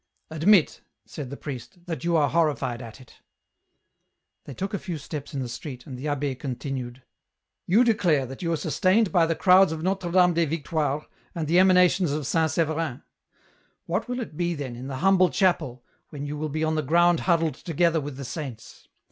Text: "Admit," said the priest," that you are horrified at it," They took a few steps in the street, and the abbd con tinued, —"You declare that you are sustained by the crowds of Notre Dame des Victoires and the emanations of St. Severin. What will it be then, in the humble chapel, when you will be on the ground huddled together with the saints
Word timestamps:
"Admit," 0.31 0.81
said 1.05 1.29
the 1.29 1.37
priest," 1.37 1.77
that 1.85 2.03
you 2.03 2.15
are 2.15 2.27
horrified 2.27 2.81
at 2.81 2.99
it," 2.99 3.21
They 4.45 4.55
took 4.55 4.73
a 4.73 4.79
few 4.79 4.97
steps 4.97 5.35
in 5.35 5.41
the 5.41 5.47
street, 5.47 5.85
and 5.85 5.95
the 5.95 6.07
abbd 6.07 6.39
con 6.39 6.55
tinued, 6.55 7.03
—"You 7.67 7.83
declare 7.83 8.25
that 8.25 8.41
you 8.41 8.51
are 8.51 8.57
sustained 8.57 9.11
by 9.11 9.27
the 9.27 9.35
crowds 9.35 9.71
of 9.71 9.83
Notre 9.83 10.09
Dame 10.09 10.33
des 10.33 10.47
Victoires 10.47 11.03
and 11.35 11.47
the 11.47 11.59
emanations 11.59 12.11
of 12.11 12.25
St. 12.25 12.49
Severin. 12.49 13.03
What 13.85 14.07
will 14.09 14.19
it 14.21 14.35
be 14.35 14.55
then, 14.55 14.75
in 14.75 14.87
the 14.87 14.97
humble 15.05 15.29
chapel, 15.29 15.83
when 16.09 16.25
you 16.25 16.35
will 16.35 16.49
be 16.49 16.63
on 16.63 16.73
the 16.73 16.81
ground 16.81 17.19
huddled 17.19 17.53
together 17.53 18.01
with 18.01 18.17
the 18.17 18.25
saints 18.25 18.87